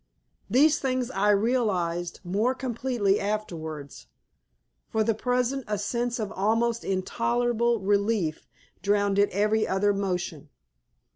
These 0.49 0.79
things 0.79 1.11
I 1.11 1.29
realized 1.29 2.21
more 2.23 2.55
completely 2.55 3.19
afterwards; 3.19 4.07
for 4.89 5.03
the 5.03 5.13
present 5.13 5.63
a 5.67 5.77
sense 5.77 6.17
of 6.17 6.31
almost 6.31 6.83
intolerable 6.83 7.79
relief 7.79 8.47
drowned 8.81 9.19
every 9.19 9.67
other 9.67 9.93
motion. 9.93 10.49